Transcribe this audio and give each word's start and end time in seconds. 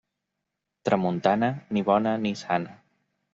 Tramuntana, 0.87 1.49
ni 1.71 1.85
bona 1.91 2.15
ni 2.25 2.33
sana. 2.41 2.75